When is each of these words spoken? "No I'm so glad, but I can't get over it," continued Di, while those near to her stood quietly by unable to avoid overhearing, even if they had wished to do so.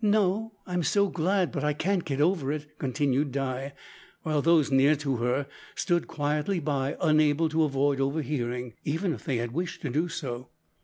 "No 0.00 0.54
I'm 0.66 0.82
so 0.82 1.06
glad, 1.06 1.52
but 1.52 1.62
I 1.62 1.72
can't 1.72 2.04
get 2.04 2.20
over 2.20 2.50
it," 2.50 2.76
continued 2.80 3.30
Di, 3.30 3.72
while 4.24 4.42
those 4.42 4.72
near 4.72 4.96
to 4.96 5.18
her 5.18 5.46
stood 5.76 6.08
quietly 6.08 6.58
by 6.58 6.96
unable 7.00 7.48
to 7.50 7.62
avoid 7.62 8.00
overhearing, 8.00 8.74
even 8.84 9.12
if 9.12 9.24
they 9.24 9.36
had 9.36 9.52
wished 9.52 9.82
to 9.82 9.88
do 9.90 10.08
so. 10.08 10.48